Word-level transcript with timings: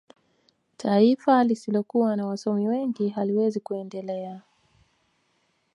taifa 0.77 1.43
lisilokuwa 1.43 2.15
na 2.15 2.25
wasomi 2.27 2.67
wengi 2.67 3.09
haliwezi 3.09 3.59
kuendelea 3.59 4.41